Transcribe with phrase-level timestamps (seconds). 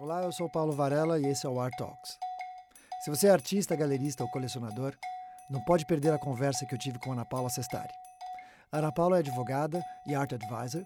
[0.00, 2.16] Olá, eu sou Paulo Varela e esse é o Art Talks.
[3.00, 4.94] Se você é artista, galerista ou colecionador,
[5.50, 7.92] não pode perder a conversa que eu tive com Ana Paula Sestari.
[8.70, 10.84] Ana Paula é advogada e art advisor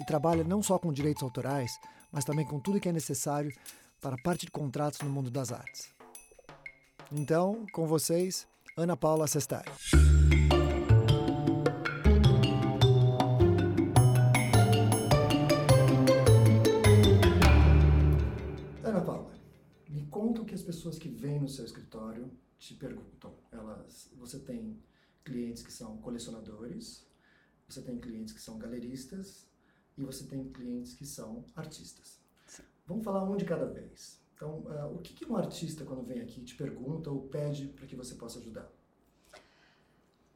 [0.00, 1.70] e trabalha não só com direitos autorais,
[2.10, 3.52] mas também com tudo que é necessário
[4.00, 5.90] para parte de contratos no mundo das artes.
[7.12, 9.70] Então, com vocês, Ana Paula Sestari.
[20.56, 23.34] As pessoas que vêm no seu escritório te perguntam.
[23.52, 24.82] Elas, você tem
[25.24, 27.06] clientes que são colecionadores,
[27.68, 29.46] você tem clientes que são galeristas
[29.98, 32.20] e você tem clientes que são artistas.
[32.46, 32.62] Sim.
[32.86, 34.20] Vamos falar um de cada vez.
[34.34, 37.86] Então, uh, o que, que um artista, quando vem aqui, te pergunta ou pede para
[37.86, 38.70] que você possa ajudar?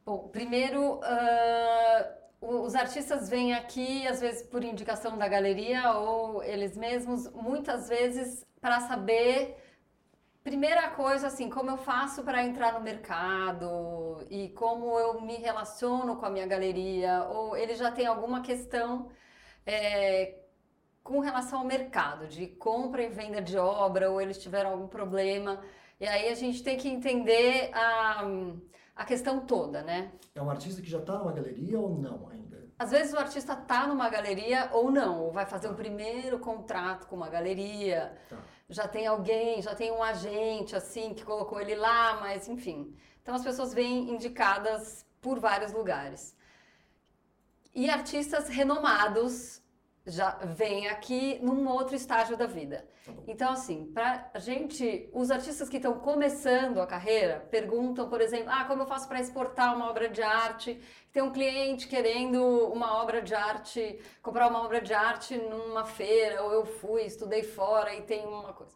[0.05, 6.75] Bom, primeiro, uh, os artistas vêm aqui, às vezes por indicação da galeria ou eles
[6.75, 9.57] mesmos, muitas vezes para saber,
[10.61, 16.17] primeira coisa, assim, como eu faço para entrar no mercado e como eu me relaciono
[16.17, 19.09] com a minha galeria, ou ele já tem alguma questão
[19.65, 20.35] é,
[21.01, 25.59] com relação ao mercado, de compra e venda de obra, ou eles tiveram algum problema.
[25.99, 28.23] E aí a gente tem que entender a,
[28.95, 30.11] a questão toda, né?
[30.35, 32.69] É um artista que já está numa galeria ou não ainda?
[32.77, 37.07] Às vezes o artista está numa galeria ou não, ou vai fazer o primeiro contrato
[37.07, 38.37] com uma galeria, Tá.
[38.71, 42.95] Já tem alguém, já tem um agente assim que colocou ele lá, mas enfim.
[43.21, 46.35] Então as pessoas vêm indicadas por vários lugares.
[47.75, 49.60] E artistas renomados
[50.05, 52.87] já vêm aqui num outro estágio da vida.
[53.05, 53.13] Tá.
[53.27, 58.65] Então, assim, pra gente, os artistas que estão começando a carreira perguntam, por exemplo, ah,
[58.65, 60.81] como eu faço para exportar uma obra de arte?
[61.11, 62.41] Tem um cliente querendo
[62.71, 67.43] uma obra de arte, comprar uma obra de arte numa feira, ou eu fui, estudei
[67.43, 68.73] fora e tem uma coisa.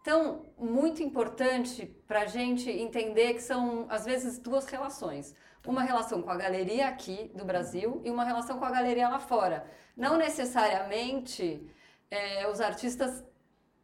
[0.00, 5.34] Então, muito importante para a gente entender que são, às vezes, duas relações.
[5.66, 9.18] Uma relação com a galeria aqui do Brasil e uma relação com a galeria lá
[9.18, 9.66] fora.
[9.96, 11.66] Não necessariamente
[12.10, 13.24] eh, os artistas,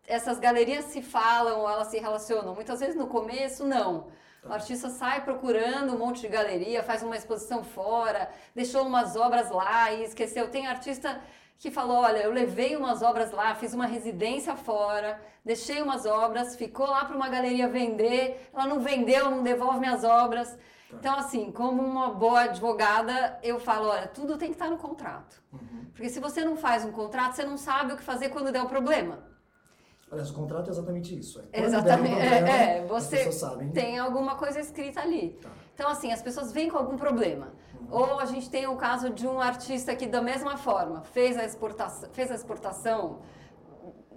[0.07, 2.55] essas galerias se falam ou elas se relacionam.
[2.55, 4.09] Muitas vezes no começo, não.
[4.45, 9.51] O artista sai procurando um monte de galeria, faz uma exposição fora, deixou umas obras
[9.51, 10.51] lá e esqueceu.
[10.51, 11.21] Tem artista
[11.59, 16.57] que falou: olha, eu levei umas obras lá, fiz uma residência fora, deixei umas obras,
[16.57, 20.59] ficou lá para uma galeria vender, ela não vendeu, não devolve minhas obras.
[20.93, 25.43] Então, assim, como uma boa advogada, eu falo: olha, tudo tem que estar no contrato.
[25.53, 25.87] Uhum.
[25.93, 28.63] Porque se você não faz um contrato, você não sabe o que fazer quando der
[28.63, 29.31] um problema.
[30.11, 31.41] Aliás, o contrato é exatamente isso.
[31.53, 32.15] É Exatamente.
[32.15, 33.71] um problema, É, é, você sabem.
[33.71, 35.39] tem alguma coisa escrita ali.
[35.41, 35.49] Tá.
[35.73, 37.53] Então, assim, as pessoas vêm com algum problema.
[37.89, 41.45] Ou a gente tem o caso de um artista que, da mesma forma, fez a
[41.45, 43.21] exportação, fez a exportação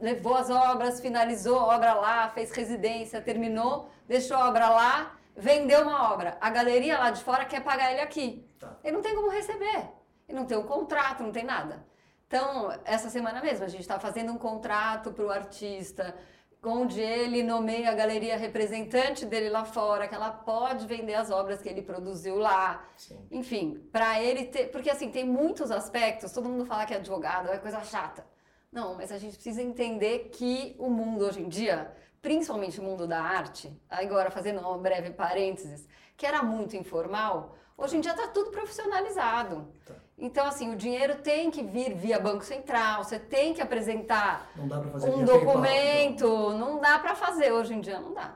[0.04, 5.82] levou as obras, finalizou a obra lá, fez residência, terminou, deixou a obra lá, vendeu
[5.82, 6.38] uma obra.
[6.40, 8.48] A galeria lá de fora quer pagar ele aqui.
[8.60, 8.78] Tá.
[8.84, 9.90] Ele não tem como receber.
[10.28, 11.86] Ele não tem um contrato, não tem nada.
[12.28, 16.16] Então, essa semana mesmo, a gente está fazendo um contrato para o artista,
[16.64, 21.62] onde ele nomeia a galeria representante dele lá fora, que ela pode vender as obras
[21.62, 22.86] que ele produziu lá.
[22.98, 23.28] Sim.
[23.30, 24.72] Enfim, para ele ter.
[24.72, 28.26] Porque assim, tem muitos aspectos, todo mundo fala que é advogado, é coisa chata.
[28.72, 33.06] Não, mas a gente precisa entender que o mundo hoje em dia, principalmente o mundo
[33.06, 35.86] da arte, agora fazendo um breve parênteses,
[36.16, 39.68] que era muito informal, hoje em dia está tudo profissionalizado.
[39.86, 39.94] Tá.
[40.18, 44.64] Então, assim, o dinheiro tem que vir via Banco Central, você tem que apresentar Não
[44.64, 46.58] um via PayPal, documento, então.
[46.58, 48.36] não dá para fazer, hoje em dia não dá.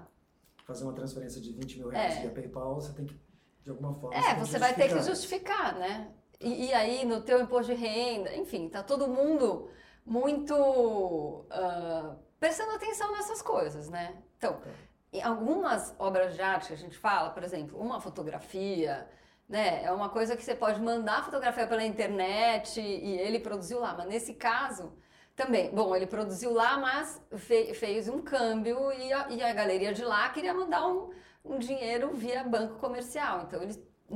[0.66, 2.22] fazer uma transferência de 20 mil reais É.
[2.24, 3.18] via PayPal, você tem que,
[3.64, 4.18] de alguma forma...
[4.18, 5.76] É, que você vai ter que justificar.
[5.76, 6.12] né?
[6.42, 9.70] E, e aí, no teu imposto de renda, enfim, tá todo mundo
[10.06, 14.16] muito ah, prestando atenção nessas coisas, né?
[14.38, 14.70] Então, Tá.
[15.14, 19.08] em algumas obras de arte que a gente fala, por exemplo, uma fotografia,
[19.48, 19.84] né?
[19.84, 23.94] É uma coisa que você pode mandar a fotografia pela internet e ele produziu lá,
[23.98, 24.94] mas nesse caso
[25.36, 29.94] também, bom, ele produziu lá, mas fe- fez um câmbio e a, e a galeria
[29.94, 31.12] de lá queria mandar um,
[31.46, 33.44] um dinheiro via banco comercial.
[33.44, 33.62] Então,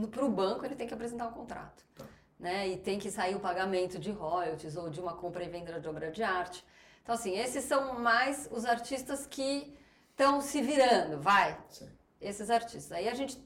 [0.10, 1.86] para o banco ele tem que apresentar um contrato.
[1.96, 2.06] Tá.
[2.40, 2.70] Né?
[2.70, 5.88] E tem que sair o pagamento de royalties ou de uma compra e venda de
[5.88, 6.66] obra de arte.
[7.04, 9.74] Então, assim, esses são mais os artistas que
[10.12, 11.90] estão se virando, vai, Sim.
[12.20, 12.92] esses artistas.
[12.92, 13.38] Aí a gente,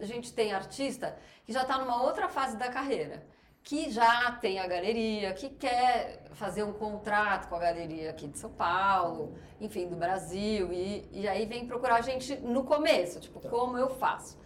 [0.00, 3.26] a gente tem artista que já está numa outra fase da carreira,
[3.62, 8.38] que já tem a galeria, que quer fazer um contrato com a galeria aqui de
[8.38, 13.38] São Paulo, enfim, do Brasil, e, e aí vem procurar a gente no começo, tipo,
[13.38, 13.48] Tá.
[13.50, 14.40] como eu faço.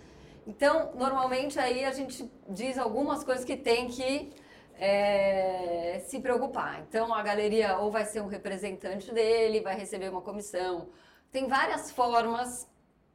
[0.47, 4.33] Então, normalmente aí a gente diz algumas coisas que tem que
[4.79, 6.81] é, se preocupar.
[6.81, 10.89] Então a galeria ou vai ser um representante dele, vai receber uma comissão.
[11.31, 12.69] Tem várias formas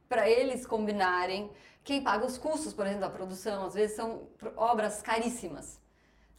[0.08, 1.50] para eles combinarem.
[1.84, 5.80] Quem paga os custos, por exemplo, da produção, às vezes são obras caríssimas.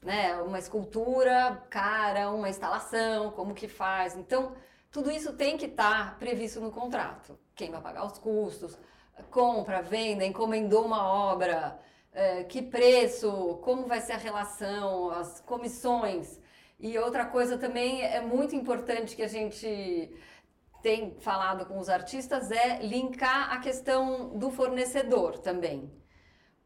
[0.01, 0.35] Né?
[0.41, 4.15] Uma escultura cara, uma instalação, como que faz.
[4.15, 4.53] Então,
[4.91, 7.37] tudo isso tem que estar tá previsto no contrato.
[7.55, 8.77] Quem vai pagar os custos,
[9.31, 11.79] compra, venda, encomendou uma obra,
[12.13, 16.39] é, que preço, como vai ser a relação, as comissões.
[16.79, 20.11] E outra coisa também é muito importante que a gente
[20.81, 25.89] tem falado com os artistas é linkar a questão do fornecedor também.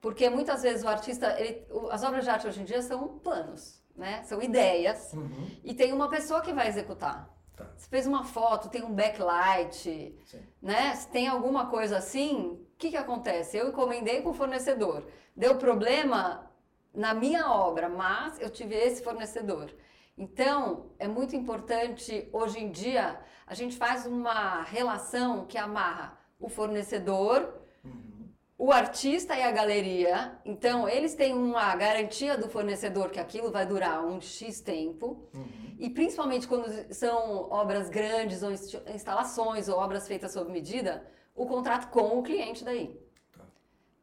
[0.02, 3.82] Porque muitas vezes o artista, ele, as obras de arte hoje em dia são planos,
[3.96, 4.24] né?
[4.24, 5.14] São ideias.
[5.14, 5.52] Uhum.
[5.64, 7.30] E tem uma pessoa que vai executar.
[7.56, 7.68] Tá.
[7.76, 10.44] Você fez uma foto, tem um backlight, Sim.
[10.62, 10.96] né?
[10.96, 13.58] Se tem alguma coisa assim, o que, que acontece?
[13.58, 15.04] Eu encomendei com o fornecedor.
[15.36, 16.48] Deu problema
[16.94, 19.74] na minha obra, mas eu tive esse fornecedor.
[20.16, 26.50] Então, é muito importante, hoje em dia, a gente faz uma relação que amarra o
[26.50, 27.52] fornecedor,
[27.84, 28.30] uhum.
[28.60, 30.38] o artista e a galeria.
[30.46, 35.28] Então, eles têm uma garantia do fornecedor que aquilo vai durar um X tempo.
[35.34, 35.76] Uhum.
[35.80, 41.90] E principalmente quando são obras grandes, ou instalações, ou obras feitas sob medida, o contrato
[41.90, 43.00] com o cliente daí.
[43.32, 43.46] Tá.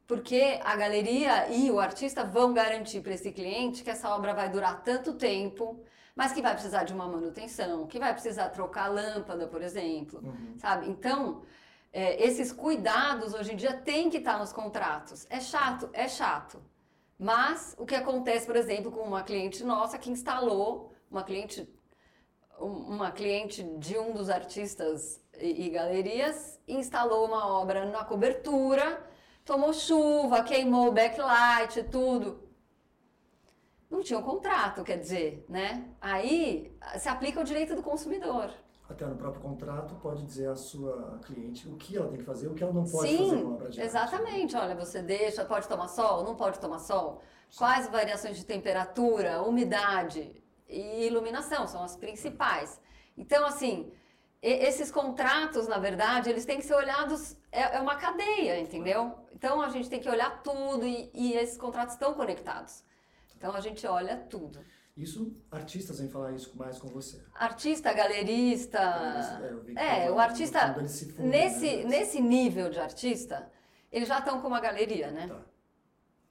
[0.07, 4.49] Porque a galeria e o artista vão garantir para esse cliente que essa obra vai
[4.49, 5.85] durar tanto tempo,
[6.15, 10.21] mas que vai precisar de uma manutenção, que vai precisar trocar a lâmpada, por exemplo,
[10.23, 10.55] uhum.
[10.57, 10.89] sabe?
[10.89, 11.43] Então,
[11.93, 15.27] é, esses cuidados hoje em dia têm que estar nos contratos.
[15.29, 15.91] É chato?
[15.93, 16.63] É chato.
[17.19, 21.69] Mas o que acontece, por exemplo, com uma cliente nossa que instalou, uma cliente,
[22.59, 29.03] uma cliente de um dos artistas e, e galerias, instalou uma obra na cobertura,
[29.45, 32.43] tomou chuva, queimou o backlight, tudo.
[33.91, 35.89] Não tinha um contrato, quer dizer, né?
[36.01, 38.51] Aí se aplica o direito do consumidor.
[38.89, 42.49] Até no próprio contrato pode dizer à sua cliente o que ela tem que fazer,
[42.49, 44.57] o que ela não pode Sim, fazer com obra de exatamente.
[44.57, 44.67] Arte.
[44.67, 47.23] Olha, você deixa, pode tomar sol, não pode tomar sol.
[47.49, 47.59] Sim.
[47.59, 52.81] Quais variações de temperatura, umidade e iluminação são as principais.
[53.17, 53.93] Então, assim,
[54.45, 59.19] esses contratos, na verdade, eles têm que ser olhados, é, é, uma cadeia, entendeu?
[59.33, 62.85] Então a gente tem que olhar tudo e, e, esses contratos estão conectados.
[63.37, 64.63] Então a gente olha tudo.
[64.95, 67.25] Isso, artistas vêm falar isso mais com você.
[67.35, 68.79] Artista, galerista.
[69.77, 70.77] É, é o artista.
[71.19, 71.85] nesse, né?
[71.85, 73.51] nesse nível de artista,
[73.91, 75.27] eles já estão com uma galeria, né?
[75.27, 75.41] Tá.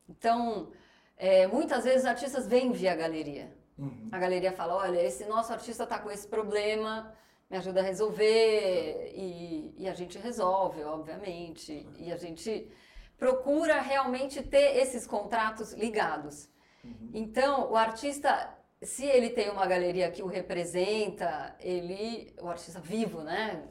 [0.08, 0.72] Então,
[1.18, 3.52] é, muitas vezes artistas vêm via galeria.
[3.78, 4.10] Uhum.
[4.12, 7.14] A galeria fala: olha, esse nosso artista está com esse problema
[7.54, 11.88] me ajuda a resolver e, e a gente resolve, obviamente.
[12.00, 12.68] E a gente
[13.16, 16.50] procura realmente ter esses contratos ligados.
[16.84, 17.12] Uhum.
[17.14, 23.22] Então, o artista, se ele tem uma galeria que o representa, ele, o artista vivo,
[23.22, 23.64] né?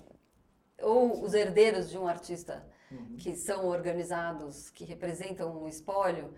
[0.80, 3.16] Ou os herdeiros de um artista uhum.
[3.16, 6.32] que são organizados, que representam um espólio,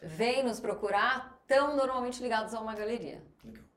[0.00, 3.22] vêm nos procurar, tão normalmente ligados a uma galeria.
[3.44, 3.68] Legal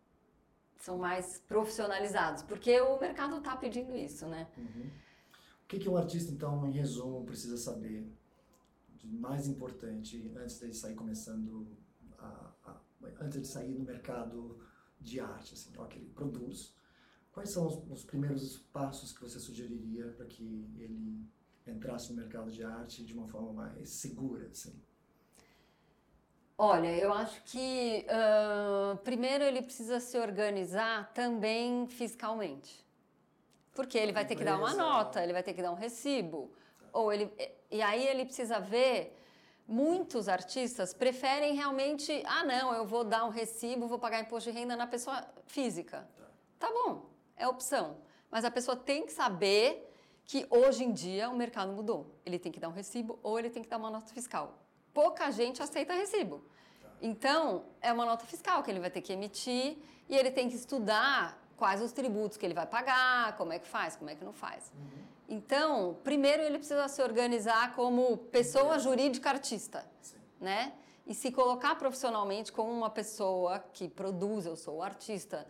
[0.82, 4.48] são mais profissionalizados, porque o mercado está pedindo isso, né?
[4.58, 4.90] Uhum.
[5.64, 8.12] O que, que um artista, então, em resumo, precisa saber
[8.96, 11.68] de mais importante antes de sair começando,
[12.18, 12.82] a, a,
[13.22, 14.60] antes de sair no mercado
[15.00, 16.76] de arte, assim, ó, que ele produz?
[17.32, 20.44] Quais são os, os primeiros passos que você sugeriria para que
[20.78, 21.26] ele
[21.66, 24.82] entrasse no mercado de arte de uma forma mais segura, assim?
[26.64, 32.86] Olha, eu acho que uh, primeiro ele precisa se organizar também fiscalmente.
[33.74, 36.52] Porque ele vai ter que dar uma nota, ele vai ter que dar um recibo.
[36.94, 37.34] Ou ele,
[37.72, 39.18] e aí ele precisa ver.
[39.68, 44.60] Muitos artistas preferem realmente, ah, não, eu vou dar um recibo, vou pagar imposto de
[44.60, 46.08] renda na pessoa física.
[46.60, 47.98] Tá bom, é opção.
[48.30, 49.92] Mas a pessoa tem que saber
[50.26, 52.20] que hoje em dia o mercado mudou.
[52.24, 54.62] Ele tem que dar um recibo ou ele tem que dar uma nota fiscal
[54.94, 56.44] pouca gente aceita recibo.
[57.02, 60.56] Então, é uma nota fiscal que ele vai ter que emitir e ele tem que
[60.56, 64.24] estudar quais os tributos que ele vai pagar, como é que faz, como é que
[64.24, 64.72] não faz.
[64.76, 65.12] Uhum.
[65.30, 70.18] Então, primeiro ele precisa se organizar como pessoa jurídica artista, Sim.
[70.40, 70.74] né?
[71.08, 75.48] E se colocar profissionalmente como uma pessoa que produz, eu sou artista.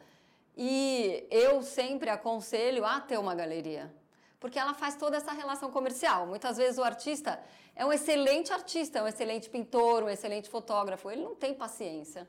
[0.55, 3.93] E eu sempre aconselho a ter uma galeria,
[4.41, 6.25] porque ela faz toda essa relação comercial.
[6.25, 7.39] Muitas vezes o artista
[7.75, 11.11] é um excelente artista, é um excelente pintor, um excelente fotógrafo.
[11.11, 12.27] Ele não tem paciência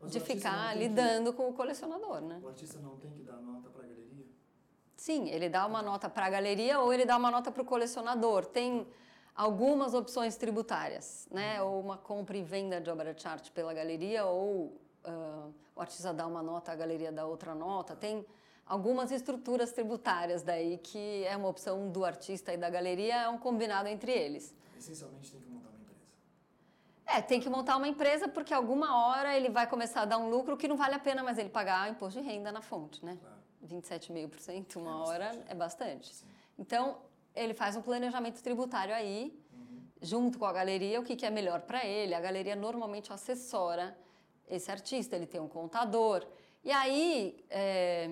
[0.00, 1.36] Mas de ficar lidando que...
[1.36, 2.40] com o colecionador, né?
[2.42, 4.24] O artista não tem que dar nota para a galeria?
[4.96, 7.66] Sim, ele dá uma nota para a galeria ou ele dá uma nota para o
[7.66, 8.46] colecionador.
[8.46, 8.88] Tem
[9.34, 11.60] algumas opções tributárias, né?
[11.60, 11.68] Uhum.
[11.68, 14.72] Ou uma compra e venda de obra de arte pela galeria ou
[15.04, 17.94] uh, o artista dá uma nota, a galeria dá outra nota.
[17.94, 18.24] Tem
[18.66, 23.38] algumas estruturas tributárias daí que é uma opção do artista e da galeria, é um
[23.38, 24.52] combinado entre eles.
[24.76, 26.02] Essencialmente tem que montar uma empresa.
[27.06, 30.28] É, tem que montar uma empresa porque alguma hora ele vai começar a dar um
[30.28, 33.16] lucro que não vale a pena mais ele pagar imposto de renda na fonte, né?
[33.20, 33.36] Claro.
[33.66, 36.14] 27,5% uma é hora é bastante.
[36.14, 36.26] Sim.
[36.58, 36.98] Então,
[37.34, 39.80] ele faz um planejamento tributário aí, uhum.
[40.00, 42.14] junto com a galeria, o que, que é melhor para ele.
[42.14, 43.96] A galeria normalmente assessora
[44.48, 46.26] esse artista, ele tem um contador.
[46.64, 48.08] E aí, é,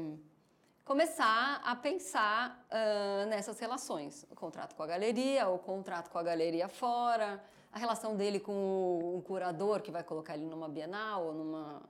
[0.85, 4.27] começar a pensar uh, nessas relações.
[4.31, 9.17] O contrato com a galeria, o contrato com a galeria fora, a relação dele com
[9.17, 11.83] um curador que vai colocar ele numa bienal ou numa,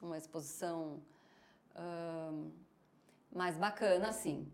[0.00, 1.02] numa exposição
[1.74, 2.52] uh,
[3.34, 4.46] mais bacana, assim.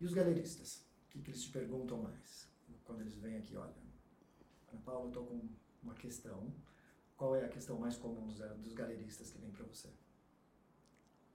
[0.00, 0.84] E os galeristas?
[1.06, 2.46] O que, que eles te perguntam mais?
[2.84, 3.74] Quando eles vêm aqui, olha,
[4.72, 5.48] Ana Paula, eu estou com
[5.82, 6.52] uma questão.
[7.16, 9.88] Qual é a questão mais comum dos, dos galeristas que vem para você?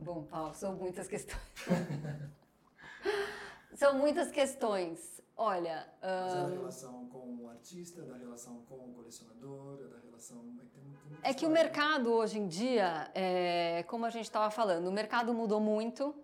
[0.02, 1.40] Bom, Paulo, são muitas questões.
[3.76, 5.22] são muitas questões.
[5.38, 5.88] Olha.
[6.02, 10.44] É da relação com o artista, da relação com o colecionador, da relação.
[11.24, 14.92] É, é que o mercado hoje em dia, é, como a gente estava falando, o
[14.92, 16.16] mercado mudou muito.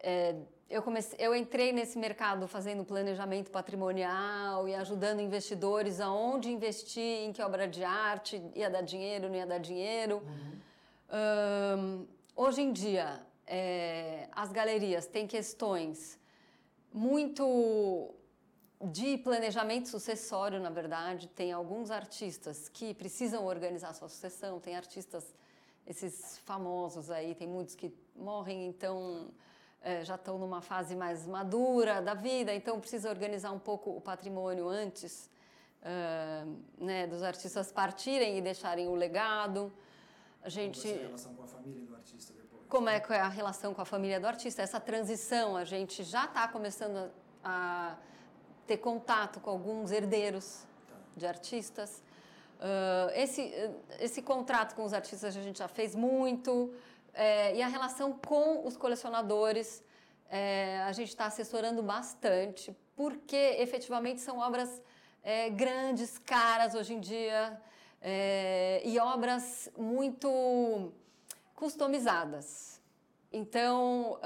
[0.00, 0.34] É,
[0.68, 7.32] eu, comecei, eu entrei nesse mercado fazendo planejamento patrimonial e ajudando investidores aonde investir, em
[7.32, 10.22] que obra de arte, ia dar dinheiro, não ia dar dinheiro.
[10.24, 11.78] Uhum.
[11.78, 16.18] Um, Hoje em dia, é, as galerias têm questões
[16.90, 18.14] muito
[18.80, 21.28] de planejamento sucessório, na verdade.
[21.28, 25.34] Tem alguns artistas que precisam organizar sua sucessão, tem artistas,
[25.86, 29.30] esses famosos aí, tem muitos que morrem, então
[29.82, 34.00] é, já estão numa fase mais madura da vida, então precisa organizar um pouco o
[34.00, 35.30] patrimônio antes
[35.82, 39.70] uh, né, dos artistas partirem e deixarem o legado.
[40.42, 40.80] A gente.
[40.80, 42.62] Como é a relação com a família do artista depois?
[42.68, 44.62] Como é, é a relação com a família do artista?
[44.62, 47.10] Essa transição, a gente já está começando a,
[47.44, 47.96] a,
[48.66, 50.96] ter contato com alguns herdeiros tá.
[51.16, 52.02] de artistas.
[52.58, 53.52] Uh, esse,
[54.00, 56.74] esse contrato com os artistas a gente já fez muito.
[57.14, 59.84] É, e a relação com os colecionadores,
[60.28, 64.82] é, a gente está assessorando bastante, porque efetivamente são obras
[65.22, 67.60] é, grandes, caras hoje em dia
[68.02, 70.92] é, e obras muito
[71.54, 72.80] customizadas.
[73.32, 74.18] Então,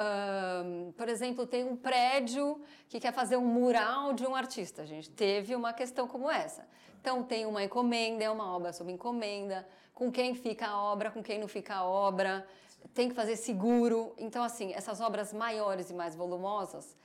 [0.64, 4.83] um, por exemplo, tem um prédio que quer fazer um mural de um artista.
[4.83, 6.66] A gente teve uma questão como essa.
[7.00, 11.23] Então, tem uma encomenda, é uma obra sob encomenda, com quem fica a obra, com
[11.23, 12.45] quem não fica a obra,
[12.92, 14.12] tem que fazer seguro.
[14.18, 16.97] Então, assim, essas obras maiores e mais volumosas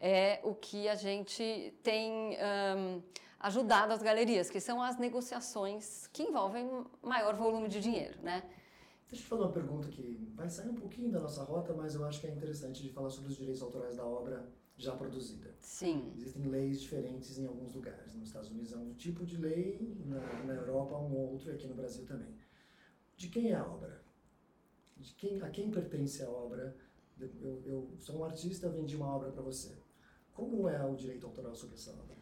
[0.00, 2.36] é o que a gente tem.
[2.76, 3.02] Um,
[3.44, 6.66] ajudado as galerias, que são as negociações que envolvem
[7.02, 8.42] maior volume de dinheiro, né?
[9.06, 11.94] Deixa eu te fazer uma pergunta que vai sair um pouquinho da nossa rota, mas
[11.94, 15.54] eu acho que é interessante de falar sobre os direitos autorais da obra já produzida.
[15.60, 16.10] Sim.
[16.16, 18.14] Existem leis diferentes em alguns lugares.
[18.14, 21.66] Nos Estados Unidos é um tipo de lei, na, na Europa um outro e aqui
[21.66, 22.34] no Brasil também.
[23.14, 24.02] De quem é a obra?
[24.96, 26.74] De quem, a quem pertence a obra?
[27.20, 29.76] Eu, eu sou um artista, vendi uma obra para você.
[30.32, 32.13] Como é o direito autoral sobre essa obra?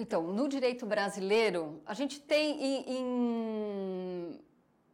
[0.00, 4.40] Então, no direito brasileiro, a gente tem em, em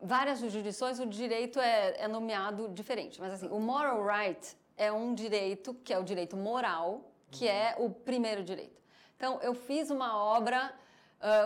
[0.01, 5.15] várias jurisdições o direito é, é, nomeado diferente, mas assim, o moral right é um
[5.15, 8.83] direito que é o direito moral, que é o primeiro direito.
[9.17, 10.75] Então, eu fiz uma obra,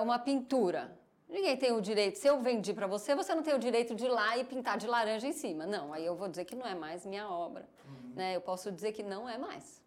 [0.02, 0.99] uma pintura.
[1.29, 4.05] Ninguém tem o direito, se eu vendi para você, você não tem o direito de
[4.07, 5.64] ir lá e pintar de laranja em cima.
[5.64, 7.69] Não, aí eu vou dizer que não é mais minha obra.
[7.85, 8.12] Uhum.
[8.17, 8.35] Né?
[8.35, 9.81] Eu posso dizer que não é mais.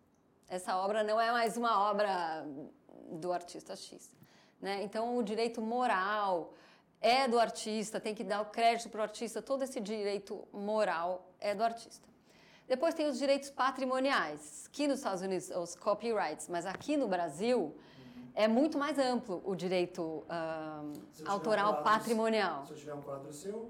[0.47, 2.45] Essa obra não é mais uma obra
[3.11, 4.09] do artista X.
[4.61, 4.83] Né?
[4.83, 6.53] Então, o direito moral
[7.01, 11.29] é do artista, tem que dar o crédito para o artista, todo esse direito moral
[11.39, 12.07] é do artista.
[12.65, 17.59] Depois tem os direitos patrimoniais, que nos Estados Unidos os copyrights, mas aqui no Brasil
[17.59, 17.73] uhum.
[18.33, 20.23] é muito mais amplo o direito uh,
[21.25, 22.65] autoral um quadro, patrimonial.
[22.65, 23.69] Se eu tiver um quadro seu,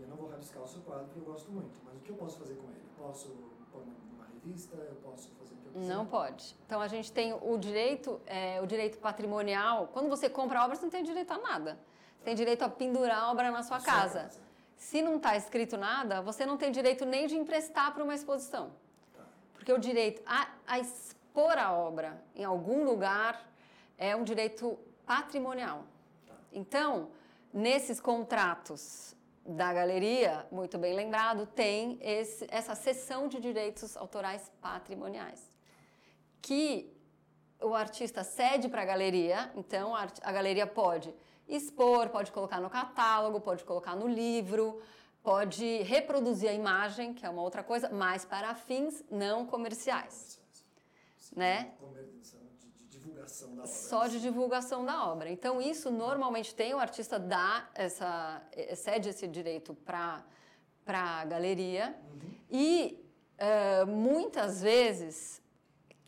[0.00, 2.16] eu não vou rabiscar o seu quadro porque eu gosto muito, mas o que eu
[2.16, 2.80] posso fazer com ele?
[2.96, 3.28] Posso
[3.70, 6.56] pôr numa revista, eu posso fazer não pode.
[6.66, 9.88] Então a gente tem o direito, é, o direito patrimonial.
[9.92, 11.78] Quando você compra a obra, você não tem direito a nada.
[12.16, 14.22] Você tem direito a pendurar a obra na sua casa.
[14.22, 14.40] casa.
[14.76, 18.72] Se não está escrito nada, você não tem direito nem de emprestar para uma exposição.
[19.12, 19.24] Tá.
[19.54, 23.46] Porque o direito a, a expor a obra em algum lugar
[23.98, 25.84] é um direito patrimonial.
[26.26, 26.34] Tá.
[26.52, 27.10] Então,
[27.52, 35.49] nesses contratos da galeria, muito bem lembrado, tem esse, essa seção de direitos autorais patrimoniais
[36.40, 36.92] que
[37.60, 41.14] o artista cede para a galeria, então a, galeria pode
[41.46, 44.80] expor, pode colocar no catálogo, pode colocar no livro,
[45.22, 50.40] pode reproduzir a imagem, que é uma outra coisa, mas para fins não comerciais.
[51.34, 51.72] Né?
[52.88, 53.72] De divulgação da obra.
[53.72, 55.30] Só de divulgação da obra.
[55.30, 58.42] Então, isso normalmente tem, o artista dá essa,
[58.76, 60.24] cede esse direito para
[60.86, 61.96] a galeria.
[62.12, 62.30] Uhum.
[62.50, 63.04] E
[63.38, 65.40] uh, muitas vezes,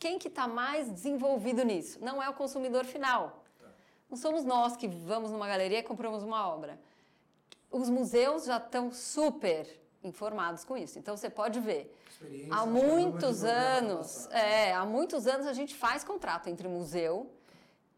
[0.03, 1.95] quem que está mais desenvolvido nisso?
[2.07, 3.21] Não é o consumidor final.
[4.09, 6.75] Não somos nós que vamos numa galeria e compramos uma obra
[7.73, 9.67] os museus já estão super
[10.03, 10.99] informados com isso.
[10.99, 11.91] Então você pode ver.
[12.51, 17.29] Há muitos anos, é, há muitos anos a gente faz contrato entre museu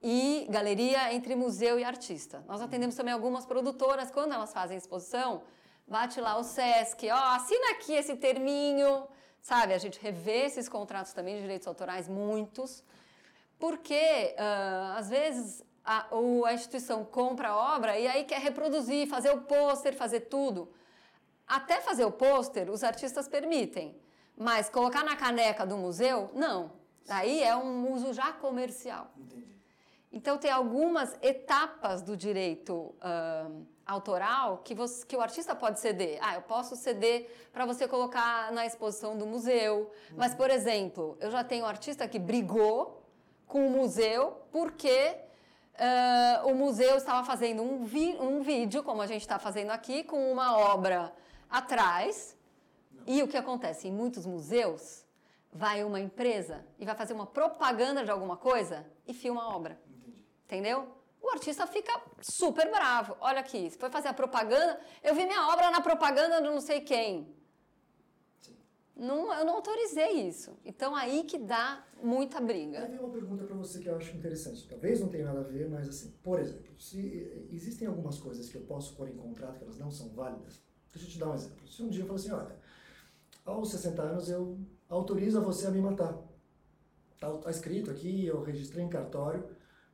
[0.01, 2.43] e galeria, entre museu e artista.
[2.47, 5.43] Nós atendemos também algumas produtoras quando elas fazem exposição,
[5.85, 9.05] bate lá o SESC, ó, assina aqui esse terminho,
[9.45, 9.75] sabe?
[9.75, 12.83] A gente revê esses contratos também de direitos autorais, muitos,
[13.59, 16.07] porque uh, às vezes a,
[16.47, 20.73] a instituição compra a obra e aí quer reproduzir, fazer o pôster, fazer tudo.
[21.47, 23.95] Até fazer o pôster, os artistas permitem.
[24.35, 26.71] Mas colocar na caneca do museu, não.
[27.07, 29.11] Aí é um uso já comercial.
[29.15, 29.55] Entendi.
[30.11, 36.17] Então, tem algumas etapas do direito uh, autoral que, você, que o artista pode ceder.
[36.21, 39.91] Ah, eu posso ceder para você colocar na exposição do museu.
[40.11, 40.17] Uhum.
[40.17, 43.03] Mas, por exemplo, eu já tenho um artista que brigou
[43.45, 45.17] com o museu porque
[45.75, 50.05] Uh, o museu estava fazendo um, vi um vídeo, como a gente está fazendo aqui,
[50.05, 51.13] com uma obra
[51.49, 52.37] atrás.
[52.93, 53.03] Não.
[53.05, 53.89] E o que acontece?
[53.89, 55.03] Em muitos museus,
[55.51, 59.77] vai uma empresa e vai fazer uma propaganda de alguma coisa e filma a obra.
[59.85, 60.17] Entendi.
[60.45, 60.94] Entendeu?
[61.25, 61.91] O artista fica
[62.21, 63.17] super bravo.
[63.19, 66.61] Olha aqui, você foi fazer a propaganda, eu vi minha obra na propaganda de não
[66.61, 67.35] sei quem.
[68.95, 70.55] Não, eu não autorizei isso.
[70.63, 72.83] Então aí que dá muita briga.
[72.83, 74.67] Aí vem uma pergunta para você que eu acho interessante.
[74.67, 78.55] Talvez não tenha nada a ver, mas assim, por exemplo, se existem algumas coisas que
[78.55, 80.61] eu posso pôr em contrato que elas não são válidas,
[80.93, 81.67] deixa eu te dar um exemplo.
[81.67, 82.55] Se um dia eu falar assim, olha,
[83.43, 86.15] aos 60 anos eu autorizo a você a me matar.
[87.19, 89.49] Tá, tá escrito aqui, eu registrei em cartório,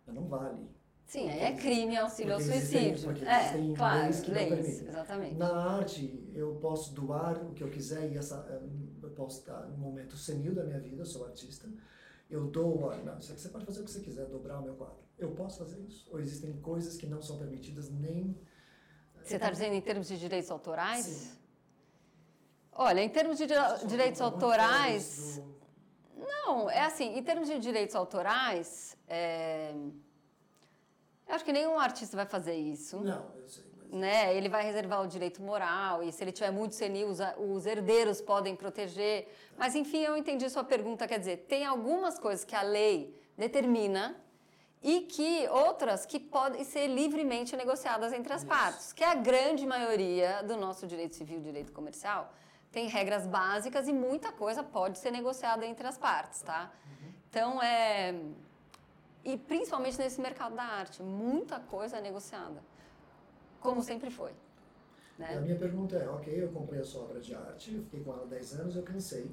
[0.06, 0.81] mas não vale.
[1.12, 3.04] Sim, aí é crime auxílio ao suicídio.
[3.04, 4.82] Porque é, claro, leis que leis.
[4.82, 5.36] Exatamente.
[5.36, 8.62] Na arte, eu posso doar o que eu quiser e essa, eh,
[9.04, 11.70] eu posso estar no momento senil da minha vida, eu sou artista.
[12.30, 15.04] Eu dou, não, você pode fazer o que você quiser, dobrar o meu quadro.
[15.20, 16.08] Eu posso fazer isso?
[16.10, 18.40] Ou existem coisas que não são permitidas nem...
[19.22, 21.06] Você está dizendo em termos de direitos autorais?
[21.06, 21.38] Sim.
[22.72, 23.48] Olha, em termos de
[23.86, 25.42] direitos autorais...
[26.16, 26.26] Do...
[26.26, 28.96] Não, é assim, em termos de direitos autorais...
[29.10, 29.76] É
[31.32, 33.00] eu acho que nenhum artista vai fazer isso.
[33.00, 33.64] Não, eu sei.
[33.90, 34.00] Mas...
[34.02, 34.36] Né?
[34.36, 38.20] Ele vai reservar o direito moral e se ele tiver muito senil, os, os herdeiros
[38.20, 39.34] podem proteger.
[39.58, 41.08] Mas, enfim, eu entendi sua pergunta.
[41.08, 44.22] Quer dizer, tem algumas coisas que a lei determina
[44.84, 48.50] e que outras que podem ser livremente negociadas entre as Isso.
[48.50, 52.34] partes, que a grande maioria do nosso direito civil e direito comercial
[52.74, 56.72] tem regras básicas e muita coisa pode ser negociada entre as partes, tá?
[56.86, 57.14] Uhum.
[57.30, 58.16] Então, é
[59.24, 62.62] e principalmente nesse mercado da arte, muita coisa é negociada,
[63.60, 64.34] como sempre foi.
[65.18, 65.38] Né?
[65.38, 68.12] a minha pergunta é, ok, eu comprei a sua obra de arte, eu fiquei com
[68.12, 69.30] ela 10 anos, eu cansei,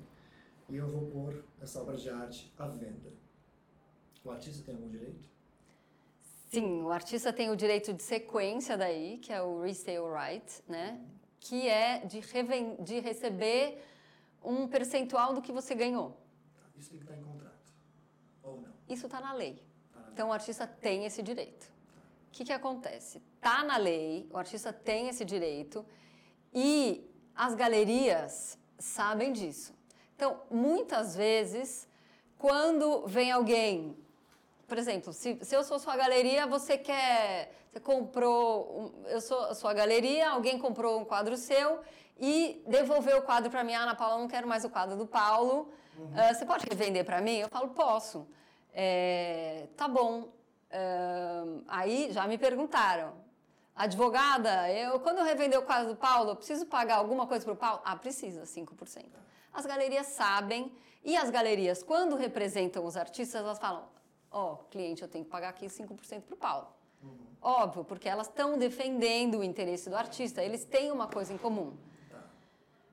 [0.68, 3.10] e eu vou pôr essa obra de arte à venda.
[4.22, 5.26] O artista tem algum direito?
[6.50, 11.00] Sim, o artista tem o direito de sequência daí, que é o resale right, né?
[11.40, 12.20] Que é de,
[12.82, 13.82] de receber
[14.44, 16.16] um percentual do que você ganhou.
[16.76, 17.72] Isso tem que estar em contrato,
[18.42, 18.72] ou não?
[18.88, 19.67] Isso está na lei.
[20.18, 21.62] Então o artista tem esse direito.
[21.62, 23.22] O que, que acontece?
[23.40, 25.86] Tá na lei, o artista tem esse direito
[26.52, 29.72] e as galerias sabem disso.
[30.16, 31.86] Então, muitas vezes,
[32.36, 33.96] quando vem alguém,
[34.66, 39.72] por exemplo, se, se eu sou sua galeria, você quer, você comprou, eu sou sua
[39.72, 41.78] galeria, alguém comprou um quadro seu
[42.18, 45.06] e devolveu o quadro para mim, ah, Ana Paula, não quero mais o quadro do
[45.06, 46.06] Paulo, uhum.
[46.06, 47.36] uh, você pode revender para mim?
[47.36, 48.26] Eu falo, posso.
[48.74, 50.28] É, tá bom.
[50.68, 53.14] É, aí já me perguntaram,
[53.74, 57.54] advogada, eu, quando eu revender o quadro do Paulo, eu preciso pagar alguma coisa para
[57.54, 57.80] o Paulo?
[57.84, 59.06] Ah, precisa, 5%.
[59.54, 60.70] As galerias sabem,
[61.04, 63.84] e as galerias, quando representam os artistas, elas falam,
[64.30, 66.66] ó, oh, cliente, eu tenho que pagar aqui 5% para o Paulo.
[67.02, 67.16] Uhum.
[67.40, 71.76] Óbvio, porque elas estão defendendo o interesse do artista, eles têm uma coisa em comum.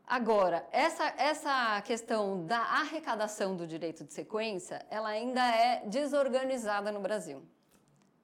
[0.07, 6.99] Agora, essa, essa questão da arrecadação do direito de sequência, ela ainda é desorganizada no
[6.99, 7.41] Brasil.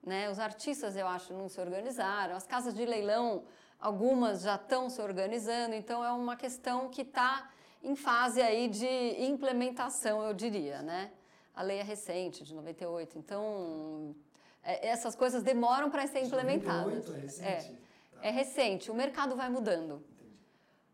[0.04, 0.30] Né?
[0.30, 3.44] Os artistas, eu acho, não se organizaram, as casas de leilão,
[3.80, 7.50] algumas já estão se organizando, então é uma questão que está
[7.82, 8.86] em fase aí de
[9.24, 11.10] implementação, eu diria, né?
[11.54, 14.14] A lei é recente, de 98, então
[14.62, 17.06] é, essas coisas demoram para ser implementadas.
[17.08, 17.72] 98, é recente.
[17.78, 18.28] É, Tá.
[18.28, 19.94] é recente, o mercado vai mudando.
[20.12, 20.36] Entendi.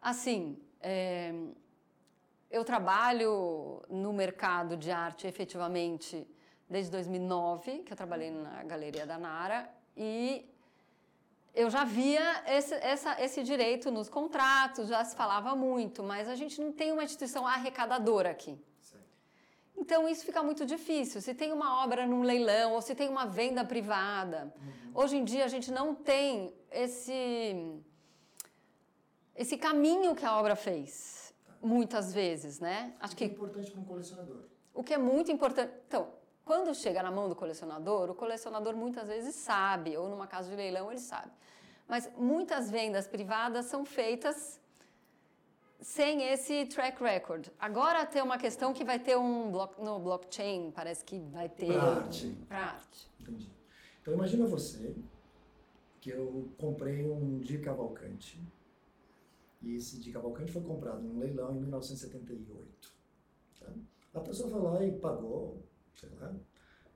[0.01, 1.33] Assim, é,
[2.51, 6.27] eu trabalho no mercado de arte efetivamente
[6.69, 10.47] desde 2009, que eu trabalhei na Galeria da Nara, e
[11.55, 16.35] eu já via esse, essa- esse direito nos contratos, já se falava muito, mas a
[16.35, 18.59] gente não tem uma instituição arrecadadora aqui.
[19.77, 21.21] Então isso fica muito difícil.
[21.21, 24.53] Se tem uma obra num leilão ou se tem uma venda privada,
[24.95, 27.81] hoje em dia a gente não tem esse
[29.38, 32.92] esse caminho que a obra fez, muitas vezes, né?
[33.01, 34.42] Acho O que é importante para um colecionador?
[34.74, 35.72] o que é muito importante.
[35.88, 36.09] Então,
[36.44, 40.57] quando chega na mão do colecionador, o colecionador muitas vezes sabe, ou numa casa de
[40.57, 41.31] leilão ele sabe.
[41.87, 44.61] Mas muitas vendas privadas são feitas
[45.81, 47.48] sem esse track record.
[47.59, 51.72] Agora tem uma questão que vai ter um block, no blockchain, parece que vai ter
[51.72, 52.37] Pra arte.
[52.48, 53.11] Pra arte.
[53.20, 53.51] Entendi.
[54.03, 54.94] Então imagina você
[56.01, 58.40] que eu comprei um Di Cavalcante
[59.61, 62.94] e esse Di Cavalcante foi comprado num leilão em 1978.
[63.61, 63.75] tá?
[64.14, 65.62] A pessoa foi lá e pagou,
[65.94, 66.35] sei lá,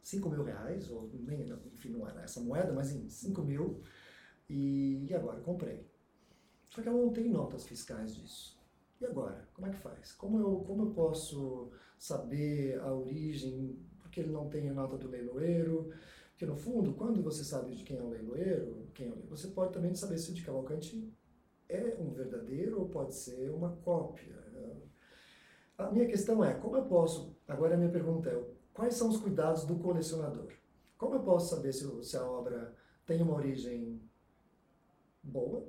[0.03, 3.81] 5 mil reais, ou nem, enfim, não era essa moeda, mas em 5 mil,
[4.48, 5.87] e, e agora comprei.
[6.70, 8.61] Só que ela não tem notas fiscais disso.
[9.01, 9.48] E agora?
[9.53, 10.12] Como é que faz?
[10.12, 15.09] Como eu, como eu posso saber a origem, porque ele não tem a nota do
[15.09, 15.92] leiloeiro?
[16.31, 19.37] Porque no fundo, quando você sabe de quem é o leiloeiro, quem é o leiloeiro,
[19.37, 21.12] você pode também saber se o de Cavalcante
[21.72, 24.42] é um verdadeiro ou pode ser uma cópia.
[25.78, 29.16] A minha questão é, como eu posso, agora a minha pergunta é, quais são os
[29.16, 30.52] cuidados do colecionador?
[30.96, 34.00] Como eu posso saber se, se a obra tem uma origem
[35.22, 35.66] boa,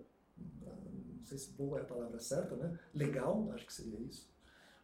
[0.61, 2.77] não sei se boa é a palavra certa, né?
[2.93, 4.31] Legal, acho que seria isso.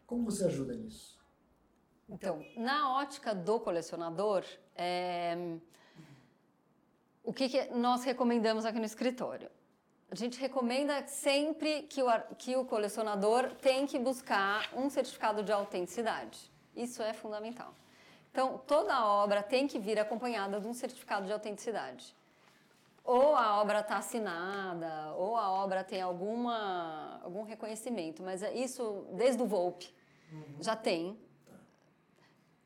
[0.08, 1.20] Como você ajuda nisso?
[2.08, 4.44] Então, na ótica do colecionador,
[4.76, 5.60] é,
[7.24, 9.52] o que, que nós recomendamos aqui no escritório?
[10.12, 15.52] A gente recomenda sempre que o, que o colecionador tem que buscar um certificado de
[15.52, 16.52] autenticidade.
[16.76, 17.74] Isso é fundamental.
[18.32, 22.16] Então, toda obra tem que vir acompanhada de um certificado de autenticidade.
[23.04, 29.06] Ou a obra está assinada, ou a obra tem alguma, algum reconhecimento, mas é isso
[29.14, 29.92] desde o Volpe
[30.60, 31.18] já tem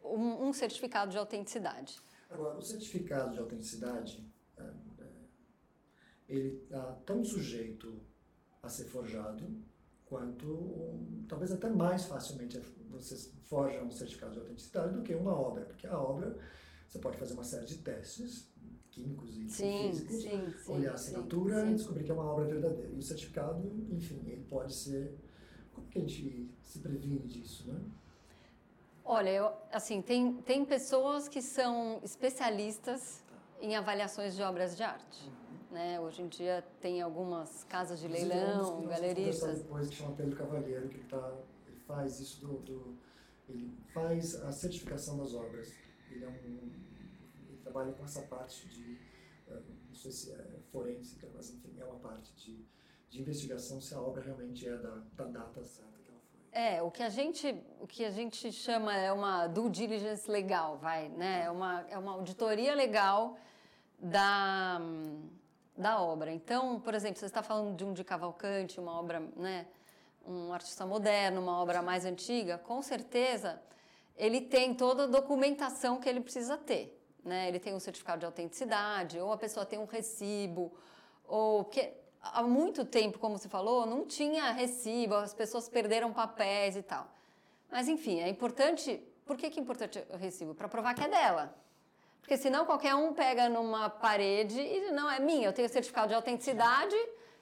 [0.03, 1.99] um, um certificado de autenticidade.
[2.29, 4.23] Agora, o certificado de autenticidade,
[6.35, 8.01] ele está tão sujeito
[8.61, 9.45] a ser forjado
[10.05, 15.33] quanto, um, talvez até mais facilmente você forja um certificado de autenticidade do que uma
[15.33, 16.37] obra, porque a obra
[16.87, 18.51] você pode fazer uma série de testes
[18.91, 20.71] químicos e Sim, físicos, sim, sim.
[20.71, 22.93] olhar a assinatura e descobrir que é uma obra verdadeira.
[22.93, 23.59] E o certificado,
[23.91, 25.17] enfim, ele pode ser...
[25.73, 27.81] Como que a gente se previne disso, né?
[29.03, 33.23] Olha, eu, assim, tem, tem pessoas que são especialistas
[33.59, 35.31] em avaliações de obras de arte.
[35.73, 35.99] Né?
[35.99, 39.57] Hoje em dia tem algumas casas de é leilão, conversar galeristas.
[39.57, 41.33] depois que chama Pedro Cavalheiro, que ele, tá,
[41.67, 42.95] ele faz isso do, do-
[43.49, 45.73] Ele faz a certificação das obras.
[46.11, 46.33] Ele é um.
[47.49, 48.99] Ele trabalha com essa parte de.
[49.49, 52.63] eh, Não sei se é forense, mas enfim, é uma parte de,
[53.09, 56.39] de investigação se a obra realmente é da, da data certa que ela foi.
[56.51, 57.47] É, o que a gente,
[57.81, 61.45] o que a gente chama é uma due diligence legal, vai, né?
[61.45, 63.35] É uma, é uma auditoria legal
[63.99, 64.79] da,
[65.75, 66.31] da obra.
[66.31, 69.67] Então, por exemplo, você está falando de um de Cavalcante, uma obra, né?
[70.25, 73.61] Um artista moderno, uma obra mais antiga, com certeza
[74.15, 77.47] ele tem toda a documentação que ele precisa ter, né?
[77.47, 80.71] Ele tem um certificado de autenticidade, ou a pessoa tem um recibo,
[81.27, 86.75] ou porque há muito tempo, como você falou, não tinha recibo, as pessoas perderam papéis
[86.75, 87.07] e tal.
[87.71, 89.01] Mas enfim, é importante.
[89.25, 90.53] Por que, que é importante o recibo?
[90.53, 91.55] Para provar que é dela.
[92.23, 96.15] Porque senão qualquer um pega numa parede e não é minha, eu tenho certificado de
[96.15, 96.95] autenticidade,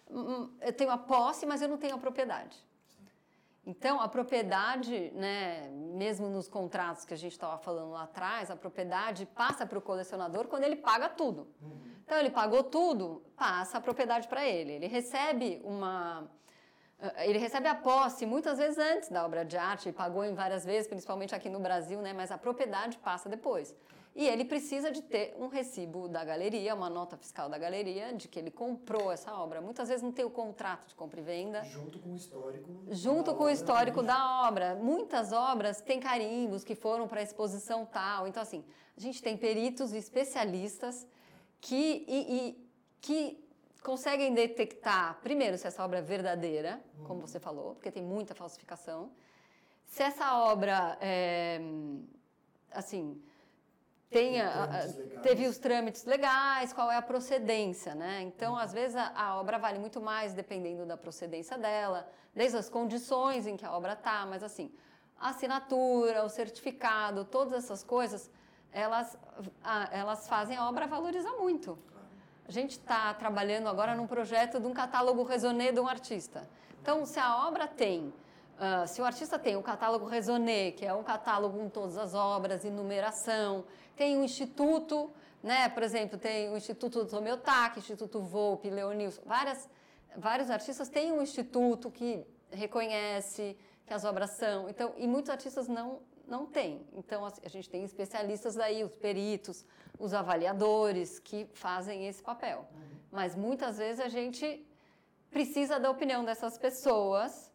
[0.09, 2.57] hum, eu tenho a posse, mas eu não tenho a propriedade.
[3.63, 8.55] Então, a propriedade, né, mesmo nos contratos que a gente estava falando lá atrás, a
[8.55, 11.47] propriedade passa para o colecionador quando ele paga tudo.
[12.03, 14.71] Então, ele pagou tudo, passa a propriedade para ele.
[14.73, 16.27] Ele recebe uma.
[16.99, 20.65] eh, Ele recebe a posse muitas vezes antes da obra de arte, pagou em várias
[20.65, 23.75] vezes, principalmente aqui no Brasil, né, mas a propriedade passa depois.
[24.13, 28.27] E ele precisa de ter um recibo da galeria, uma nota fiscal da galeria, de
[28.27, 29.61] que ele comprou essa obra.
[29.61, 32.69] Muitas vezes não tem o contrato de compra e venda Junto com o histórico.
[32.89, 34.75] junto com o histórico da obra.
[34.75, 38.27] Muitas obras têm carimbos que foram para a exposição tal.
[38.27, 38.65] Então, assim,
[38.97, 41.07] a gente tem peritos e especialistas
[41.61, 42.67] que, e, e-
[42.99, 43.41] que
[43.81, 49.09] conseguem detectar, primeiro, se essa obra é verdadeira, como você falou, porque tem muita falsificação.
[49.87, 51.59] Se essa obra, é,
[52.71, 53.21] assim,
[54.11, 54.51] tenha,
[55.23, 58.21] teve os trâmites legais, qual é a procedência, né?
[58.23, 62.69] Então, às vezes, a, a, obra vale muito mais dependendo da procedência dela, desde as
[62.69, 64.69] condições em que a obra está, mas assim,
[65.17, 68.29] a assinatura, o certificado, todas essas coisas,
[68.73, 69.17] elas,
[69.63, 71.79] a, elas fazem a obra valorizar muito.
[72.45, 76.49] A gente está trabalhando agora num projeto de um catálogo raisonné de um artista.
[76.81, 78.13] Então, se a obra tem
[78.61, 82.13] Uh, se o artista tem o catálogo Raisonné, que é um catálogo com todas as
[82.13, 85.09] obras e numeração, tem um instituto,
[85.41, 85.67] né?
[85.69, 89.67] por exemplo, tem o Instituto do Tomeotaque, Instituto Volpe, Leonilson, várias,
[90.15, 94.69] vários artistas têm um instituto que reconhece que as obras são.
[94.69, 96.85] Então, e muitos artistas não, não têm.
[96.93, 99.65] Então, a gente tem especialistas aí, os peritos,
[99.97, 102.59] os avaliadores, que fazem esse papel.
[102.59, 102.81] Uhum.
[103.11, 104.63] Mas muitas vezes a gente
[105.31, 107.50] precisa da opinião dessas pessoas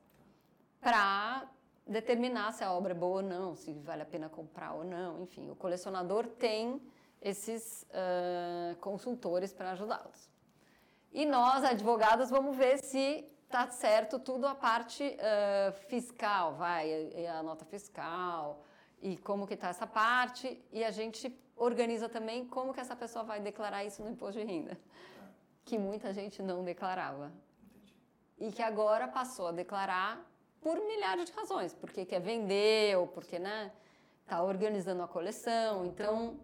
[0.80, 1.48] para
[1.86, 5.22] determinar se a obra é boa ou não, se vale a pena comprar ou não.
[5.22, 6.82] Enfim, o colecionador tem
[7.20, 10.30] esses uh, consultores para ajudá-los.
[11.12, 17.42] E nós, advogados, vamos ver se está certo tudo a parte uh, fiscal, vai, a
[17.42, 18.64] nota fiscal
[19.00, 23.24] e como que está essa parte e a gente organiza também como que essa pessoa
[23.24, 24.78] vai declarar isso no imposto de renda,
[25.64, 27.32] que muita gente não declarava
[28.38, 30.24] e que agora passou a declarar
[30.60, 33.72] por milhares de razões, porque quer vender ou porque né,
[34.22, 35.86] está organizando a coleção.
[35.86, 36.40] Então,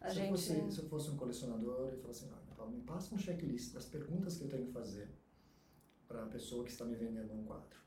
[0.00, 0.30] a se gente.
[0.30, 3.86] Fosse, se eu fosse um colecionador e falasse assim, Paulo, me passa um checklist das
[3.86, 5.08] perguntas que eu tenho que fazer
[6.06, 7.78] para a pessoa que está me vendendo um quadro.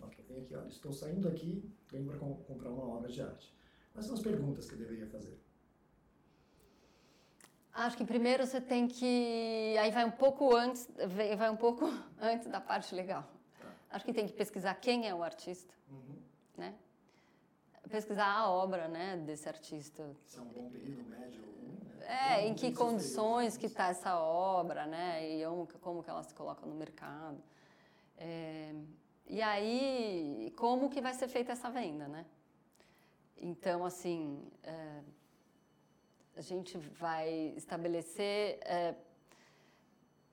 [0.00, 3.54] Ok, vem aqui, olha, estou saindo aqui, venho para comprar uma obra de arte.
[3.92, 5.40] Quais são as perguntas que eu deveria fazer?
[7.72, 9.76] Acho que primeiro você tem que.
[9.78, 10.88] Aí vai um pouco antes,
[11.36, 11.86] vai um pouco
[12.20, 13.35] antes da parte legal.
[13.96, 16.18] Acho que tem que pesquisar quem é o artista, uhum.
[16.54, 16.74] né?
[17.88, 20.14] Pesquisar a obra, né, desse artista.
[20.26, 21.40] Se é um bom período, médio.
[21.98, 22.34] Né?
[22.36, 25.42] É, em que condições que está essa obra, né, e
[25.80, 27.42] como que ela se coloca no mercado.
[28.18, 28.74] É,
[29.26, 32.26] e aí, como que vai ser feita essa venda, né?
[33.38, 35.00] Então, assim, é,
[36.36, 38.94] a gente vai estabelecer é,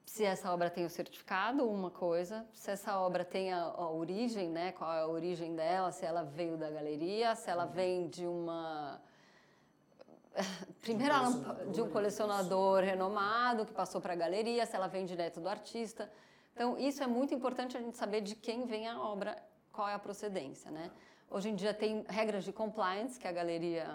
[0.05, 4.49] se essa obra tem o certificado, uma coisa, se essa obra tem a, a, origem,
[4.49, 8.25] né, qual é a origem dela, se ela veio da galeria, se ela vem de
[8.25, 9.01] uma
[10.81, 15.05] primeiro de um, de um colecionador renomado que passou para a galeria, se ela vem
[15.05, 16.11] direto do artista.
[16.53, 19.93] Então, isso é muito importante a gente saber de quem vem a obra, qual é
[19.93, 20.91] a procedência, né?
[21.29, 23.87] Hoje em dia tem regras de compliance que a galeria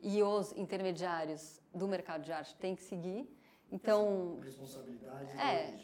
[0.00, 3.28] e os intermediários do mercado de arte têm que seguir.
[3.72, 4.38] Então.
[4.42, 5.74] Responsabilidade é,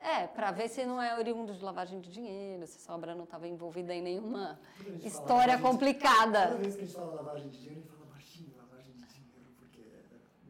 [0.00, 3.24] é, para ver se não é oriundo de lavagem de dinheiro, se essa obra não
[3.24, 4.58] estava envolvida em nenhuma
[5.04, 6.48] história complicada.
[6.48, 9.06] Toda vez que a gente fala lavagem de dinheiro, a gente fala baixinho lavagem de
[9.06, 9.80] dinheiro, porque,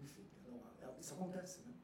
[0.03, 1.74] enfim, não, isso acontece, né?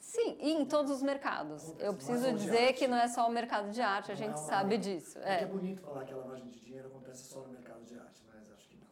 [0.00, 1.74] Sim, e em todos os mercados.
[1.78, 4.40] Eu preciso é dizer que não é só o mercado de arte, a gente é
[4.40, 5.18] uma, sabe disso.
[5.20, 5.40] É.
[5.40, 5.42] é.
[5.42, 8.50] é bonito falar que a lavagem de dinheiro acontece só no mercado de arte, mas
[8.52, 8.86] acho que não.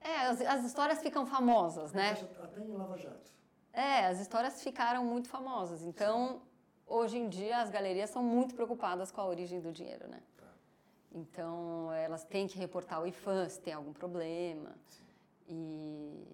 [0.00, 2.16] É, as, as histórias ficam famosas, né?
[2.42, 3.39] Até em Lava Jato.
[3.72, 5.82] É, as histórias ficaram muito famosas.
[5.82, 6.42] Então,
[6.86, 10.20] hoje em dia, as galerias são muito preocupadas com a origem do dinheiro, né?
[11.12, 14.74] Então, elas têm que reportar o IFAM se tem algum problema.
[15.48, 16.24] E...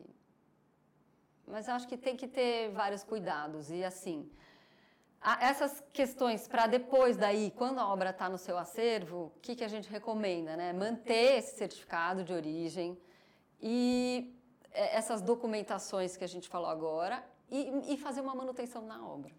[1.46, 3.70] Mas acho que tem que ter vários cuidados.
[3.70, 4.30] E, assim,
[5.40, 9.64] essas questões para depois daí, quando a obra está no seu acervo, o que, que
[9.64, 10.56] a gente recomenda?
[10.56, 10.72] Né?
[10.72, 12.98] Manter esse certificado de origem
[13.60, 14.36] e
[14.76, 19.32] essas documentações que a gente falou agora e, e fazer uma manutenção na obra.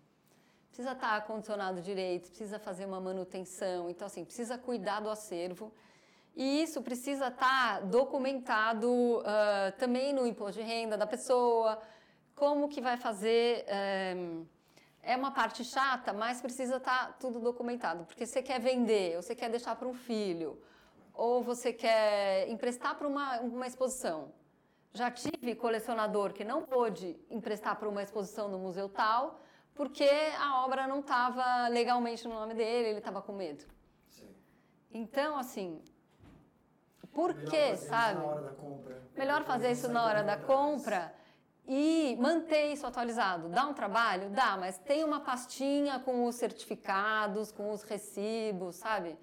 [0.70, 5.74] Precisa estar acondicionado direito, precisa fazer uma manutenção, então assim, precisa cuidar do acervo.
[6.36, 11.80] E isso precisa estar documentado uh, também no imposto de renda da pessoa,
[12.36, 13.66] como que vai fazer.
[14.16, 14.46] Um,
[15.02, 19.34] é uma parte chata, mas precisa estar tudo documentado, porque você quer vender, ou você
[19.34, 20.62] quer deixar para um filho,
[21.14, 24.34] ou você quer emprestar para uma, uma exposição.
[24.94, 29.40] Já tive colecionador que não pôde emprestar para uma exposição no museu tal,
[29.76, 33.64] porque a obra não estava legalmente no nome dele, ele estava com medo.
[34.10, 34.36] Sim.
[34.92, 35.84] Então, assim,
[37.12, 38.22] por que, sabe?
[39.16, 41.14] Melhor fazer isso na hora da compra
[41.68, 43.50] e manter isso atualizado.
[43.50, 44.30] Dá um trabalho?
[44.30, 49.18] Dá, mas tem uma pastinha com os certificados, com os recibos, sabe?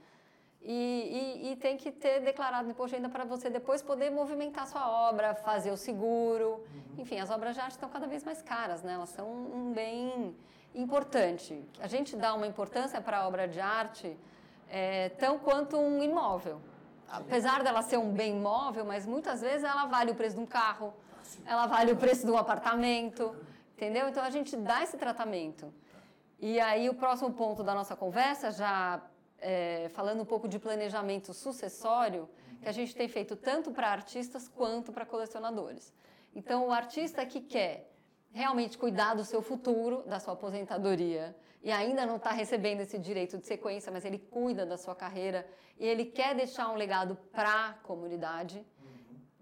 [0.66, 4.66] E, e, e, tem que ter declarado imposto de renda para você depois poder movimentar
[4.66, 6.52] sua obra, fazer o seguro.
[6.52, 7.02] Uhum.
[7.02, 8.94] Enfim, as obras de arte estão cada vez mais caras, né?
[8.94, 10.34] Elas são um bem
[10.74, 11.62] importante.
[11.78, 14.16] A gente dá uma importância para a obra de arte
[14.70, 16.58] é, tão quanto um imóvel.
[17.08, 20.46] Apesar dela ser um bem móvel, mas muitas vezes ela vale o preço de um
[20.46, 20.94] carro,
[21.44, 23.36] ela vale o preço de um apartamento,
[23.76, 24.08] entendeu?
[24.08, 25.72] Então a gente dá esse tratamento.
[26.40, 29.00] E aí o próximo ponto da nossa conversa, já
[29.44, 32.28] é, falando um pouco de planejamento sucessório,
[32.62, 35.92] que a gente tem feito tanto para artistas quanto para colecionadores.
[36.34, 37.92] Então o artista que quer
[38.32, 43.36] realmente cuidar do seu futuro, da sua aposentadoria, e ainda não está recebendo esse direito
[43.36, 45.46] de sequência, mas ele cuida da sua carreira
[45.78, 48.66] e ele quer deixar um legado para a comunidade.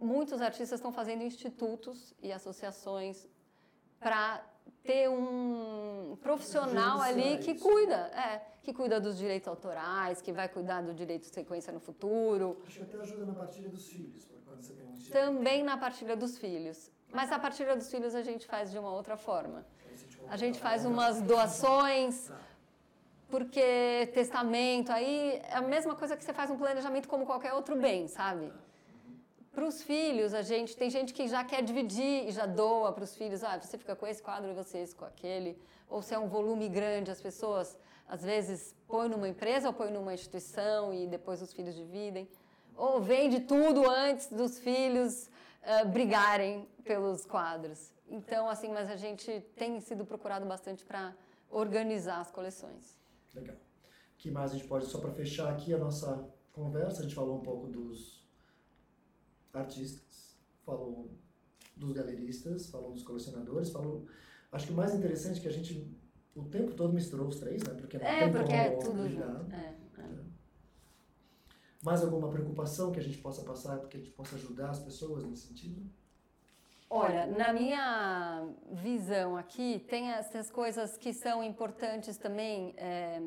[0.01, 3.29] Muitos artistas estão fazendo institutos e associações
[4.03, 4.43] para
[4.83, 10.83] ter um profissional ali que cuida, é, que cuida dos direitos autorais, que vai cuidar
[10.83, 12.61] do direito de sequência no futuro.
[12.67, 16.17] Acho que até ajuda na partilha dos filhos, quando você tem um Também na partilha
[16.17, 16.91] dos filhos.
[17.12, 19.65] Mas a partilha dos filhos a gente faz de uma outra forma.
[20.29, 22.41] A gente faz umas doações, tá.
[23.29, 27.77] porque testamento, aí é a mesma coisa que você faz um planejamento como qualquer outro
[27.77, 28.51] bem, sabe?
[29.53, 33.05] Para os filhos, a gente tem gente que já quer dividir e já doa para
[33.05, 33.45] os filhos.
[33.45, 35.61] Ah, você fica com esse quadro e você esse com aquele.
[35.91, 39.93] Ou se é um volume grande, as pessoas às vezes põem numa empresa ou põem
[39.93, 42.27] numa instituição e depois os filhos dividem.
[42.75, 45.29] Ou vende tudo antes dos filhos
[45.62, 47.93] uh, brigarem pelos quadros.
[48.09, 51.15] Então, assim, mas a gente tem sido procurado bastante para
[51.51, 52.99] organizar as coleções.
[53.35, 53.57] Legal.
[53.57, 57.15] O que mais a gente pode, só para fechar aqui a nossa conversa, a gente
[57.15, 58.22] falou um pouco dos
[59.53, 61.11] artistas, falou
[61.77, 64.07] dos galeristas, falou dos colecionadores, falou.
[64.51, 65.91] Acho que o mais interessante é que a gente
[66.35, 67.75] o tempo todo misturou os três, né?
[67.75, 69.53] Porque não é, tem porque é tudo junto.
[69.53, 70.23] É, é.
[71.83, 75.25] Mais alguma preocupação que a gente possa passar, que a gente possa ajudar as pessoas
[75.25, 75.83] nesse sentido?
[76.88, 83.21] Olha, na minha visão aqui, tem essas coisas que são importantes também é,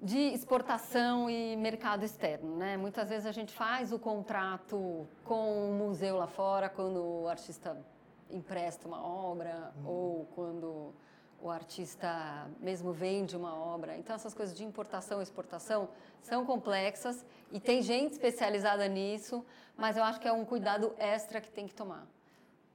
[0.00, 2.56] de exportação e mercado externo.
[2.56, 2.76] Né?
[2.76, 7.76] Muitas vezes a gente faz o contrato com o museu lá fora, quando o artista
[8.30, 9.88] empresta uma obra uhum.
[9.88, 10.94] ou quando
[11.40, 13.96] o artista mesmo vende uma obra.
[13.96, 15.88] Então, essas coisas de importação e exportação
[16.20, 19.44] são complexas e tem gente especializada nisso,
[19.76, 22.06] mas eu acho que é um cuidado extra que tem que tomar.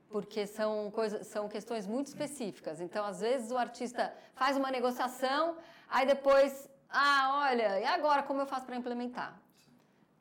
[0.10, 2.80] Porque são, coisas, são questões muito específicas.
[2.80, 5.58] Então, às vezes, o artista faz uma negociação,
[5.90, 9.42] aí depois, ah, olha, e agora como eu faço para implementar?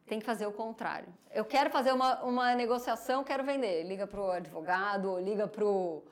[0.07, 1.09] Tem que fazer o contrário.
[1.31, 3.85] Eu quero fazer uma, uma negociação, quero vender.
[3.85, 6.03] Liga para o advogado, liga para o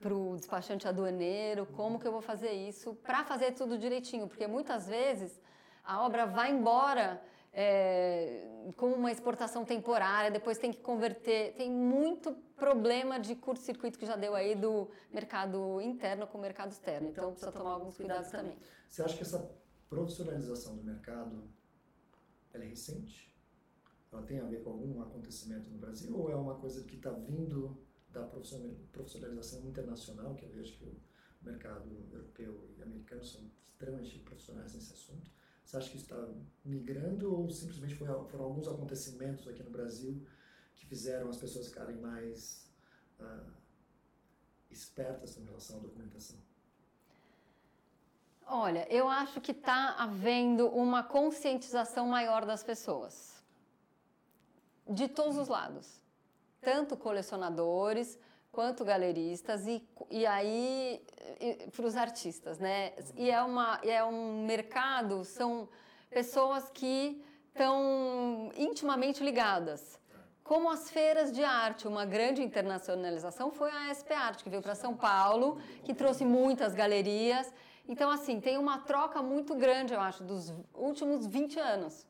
[0.00, 4.48] para o despachante aduaneiro, como que eu vou fazer isso para fazer tudo direitinho, porque
[4.48, 5.40] muitas vezes
[5.84, 12.32] a obra vai embora é, com uma exportação temporária, depois tem que converter, tem muito
[12.56, 17.24] problema de curto-circuito que já deu aí do mercado interno com o mercado externo, então,
[17.24, 18.58] então precisa tomar alguns cuidados também.
[18.88, 19.50] Você acha que essa
[19.92, 21.44] profissionalização do mercado
[22.54, 23.30] ela é recente?
[24.10, 27.10] Ela tem a ver com algum acontecimento no Brasil ou é uma coisa que está
[27.10, 27.76] vindo
[28.10, 28.26] da
[28.90, 30.96] profissionalização internacional, que eu vejo que o
[31.42, 35.30] mercado europeu e americano são extremamente profissionais nesse assunto.
[35.62, 36.28] Você acha que está
[36.64, 40.26] migrando ou simplesmente foram alguns acontecimentos aqui no Brasil
[40.74, 42.70] que fizeram as pessoas ficarem mais
[43.20, 43.52] uh,
[44.70, 46.38] espertas em relação à documentação?
[48.54, 53.42] Olha, eu acho que está havendo uma conscientização maior das pessoas,
[54.86, 56.02] de todos os lados
[56.62, 58.18] tanto colecionadores
[58.52, 61.02] quanto galeristas e, e aí
[61.74, 62.92] para os artistas, né?
[63.16, 65.68] E é, uma, é um mercado, são
[66.08, 70.00] pessoas que estão intimamente ligadas.
[70.44, 74.74] Como as feiras de arte, uma grande internacionalização foi a SP Arte, que veio para
[74.74, 77.52] São Paulo, que trouxe muitas galerias.
[77.88, 82.06] Então, assim, tem uma troca muito grande, eu acho, dos últimos 20 anos.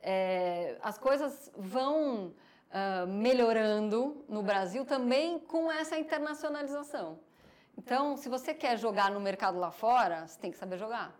[0.00, 2.26] É, as coisas vão
[2.74, 7.18] uh, melhorando no Brasil também com essa internacionalização.
[7.78, 11.14] Então, se você quer jogar no mercado lá fora, você tem que saber jogar.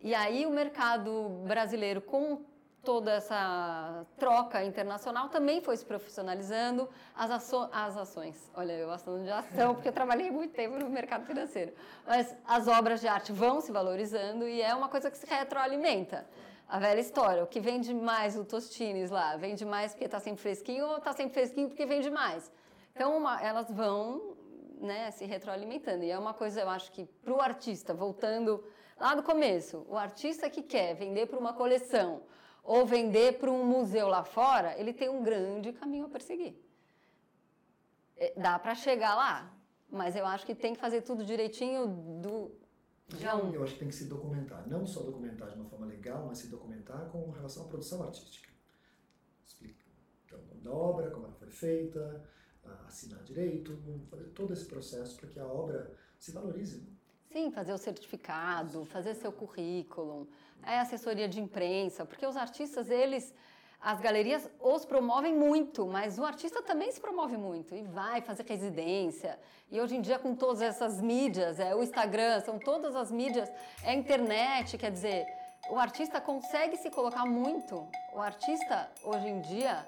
[0.00, 2.44] E aí o mercado brasileiro, com
[2.86, 6.88] toda essa troca internacional, também foi se profissionalizando.
[7.16, 10.88] As, aço as ações, olha, eu gosto de ação porque eu trabalhei muito tempo no
[10.88, 11.72] mercado financeiro.
[12.06, 16.24] Mas as obras de arte vão se valorizando e é uma coisa que se retroalimenta
[16.68, 17.42] a velha história.
[17.42, 19.36] O que vende mais o Tostines lá?
[19.36, 22.52] Vende mais porque está sempre fresquinho ou está sempre fresquinho porque vende mais?
[22.94, 24.36] Então, uma, elas vão
[24.80, 26.04] né, se retroalimentando.
[26.04, 28.64] E é uma coisa, eu acho que para o artista, voltando
[28.96, 32.22] lá do começo, o artista que quer vender para uma coleção
[32.66, 36.54] ou vender para um museu lá fora, ele tem um grande caminho a perseguir.
[38.16, 39.54] É, dá para chegar lá,
[39.90, 41.86] mas eu acho que tem que fazer tudo direitinho
[42.22, 42.50] do
[43.22, 43.54] não.
[43.54, 44.68] Eu acho que tem que se documentar.
[44.68, 48.50] Não só documentar de uma forma legal, mas se documentar com relação à produção artística.
[49.46, 49.84] Explica.
[50.24, 52.28] Então, da obra, como ela foi feita,
[52.86, 53.78] assinar direito,
[54.10, 56.84] fazer todo esse processo para que a obra se valorize.
[57.32, 60.28] Sim, fazer o certificado, fazer seu currículo,
[60.62, 63.34] é assessoria de imprensa, porque os artistas, eles,
[63.80, 68.44] as galerias os promovem muito, mas o artista também se promove muito e vai fazer
[68.46, 69.38] residência.
[69.70, 73.48] E hoje em dia, com todas essas mídias, é o Instagram, são todas as mídias,
[73.82, 75.26] é a internet, quer dizer,
[75.68, 77.86] o artista consegue se colocar muito.
[78.14, 79.84] O artista, hoje em dia,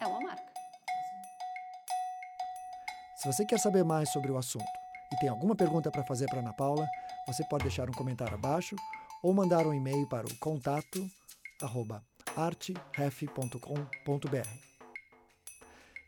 [0.00, 0.50] é uma marca.
[3.16, 4.79] Se você quer saber mais sobre o assunto
[5.12, 6.86] e tem alguma pergunta para fazer para Ana Paula,
[7.26, 8.76] você pode deixar um comentário abaixo
[9.22, 11.08] ou mandar um e-mail para o contato
[12.36, 13.58] arteref.com.br.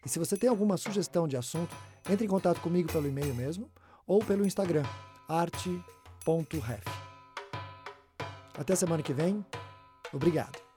[0.05, 1.74] E se você tem alguma sugestão de assunto,
[2.11, 3.70] entre em contato comigo pelo e-mail mesmo
[4.07, 4.84] ou pelo Instagram
[5.28, 6.84] arte.ref.
[8.59, 9.44] Até semana que vem.
[10.12, 10.72] Obrigado.